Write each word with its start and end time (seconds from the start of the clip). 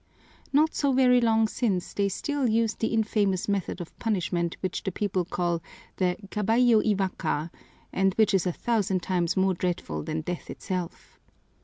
Not 0.51 0.73
so 0.73 0.93
very 0.93 1.21
long 1.21 1.47
since 1.47 1.93
they 1.93 2.09
still 2.09 2.49
used 2.49 2.79
the 2.79 2.87
infamous 2.87 3.47
method 3.47 3.79
of 3.79 3.95
punishment 3.99 4.57
which 4.61 4.81
the 4.81 4.91
people 4.91 5.25
call 5.25 5.61
the 5.97 6.17
'caballo 6.31 6.81
y 6.83 6.95
vaca,' 6.95 7.51
and 7.93 8.11
which 8.15 8.33
is 8.33 8.47
a 8.47 8.51
thousand 8.51 9.03
times 9.03 9.37
more 9.37 9.53
dreadful 9.53 10.01
than 10.01 10.21
death 10.21 10.49
itself. 10.49 11.19